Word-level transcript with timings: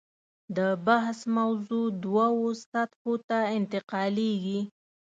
د 0.57 0.59
بحث 0.87 1.19
موضوع 1.37 1.85
دوو 2.03 2.49
سطحو 2.63 3.13
ته 3.27 3.39
انتقالېږي. 3.57 4.61